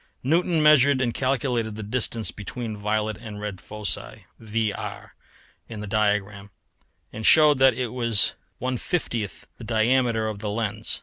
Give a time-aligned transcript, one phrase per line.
[0.23, 5.11] Newton measured and calculated the distance between the violet and red foci VR
[5.69, 6.49] in the diagram
[7.13, 10.99] and showed that it was 1/50th the diameter of the lens.